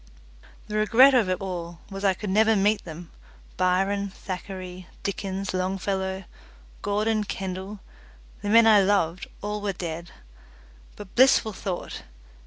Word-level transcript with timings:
The 0.67 0.77
regret 0.77 1.13
of 1.13 1.29
it 1.29 1.39
all 1.41 1.81
was 1.91 2.03
I 2.03 2.15
could 2.15 2.31
never 2.31 2.55
meet 2.55 2.85
them 2.85 3.11
Byron, 3.55 4.09
Thackeray, 4.09 4.87
Dickens, 5.03 5.53
Longfellow, 5.53 6.23
Gordon, 6.81 7.23
Kendall, 7.23 7.81
the 8.41 8.49
men 8.49 8.65
I 8.65 8.81
loved, 8.81 9.27
all 9.43 9.61
were 9.61 9.73
dead; 9.73 10.09
but, 10.95 11.13
blissful 11.13 11.53
thought! 11.53 12.01